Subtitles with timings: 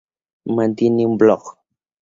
[0.55, 1.43] Mantiene un blog.